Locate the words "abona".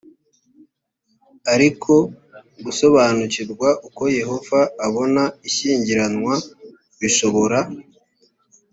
4.85-5.23